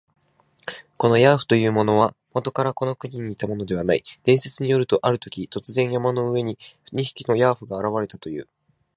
[0.97, 4.03] このヤーフというものは、もとからこの国にいたものではない。
[4.23, 6.57] 伝説によると、あるとき、突然、山の上に
[6.91, 8.47] 二匹のヤーフが現れたという。